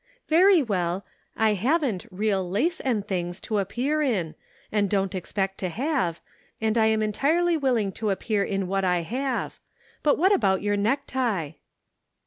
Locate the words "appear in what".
8.09-8.83